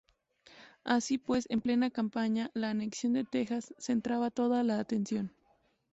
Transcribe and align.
Así 0.83 1.19
pues, 1.19 1.45
en 1.51 1.61
plena 1.61 1.91
campaña, 1.91 2.49
la 2.55 2.71
anexión 2.71 3.13
de 3.13 3.23
Texas 3.23 3.75
centraba 3.77 4.31
toda 4.31 4.63
la 4.63 4.79
atención. 4.79 5.31